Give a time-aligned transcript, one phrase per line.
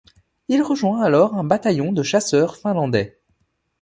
[0.47, 3.21] Il rejoint alors un bataillon de chasseurs finlandais.